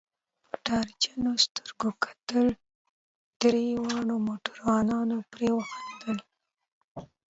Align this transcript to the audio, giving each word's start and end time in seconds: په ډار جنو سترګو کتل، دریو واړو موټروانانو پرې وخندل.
په 0.49 0.55
ډار 0.65 0.87
جنو 1.01 1.31
سترګو 1.45 1.89
کتل، 2.03 2.47
دریو 3.39 3.77
واړو 3.83 4.15
موټروانانو 4.27 5.17
پرې 5.31 5.49
وخندل. 5.57 6.17